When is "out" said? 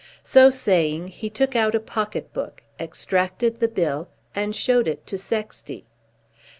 1.55-1.75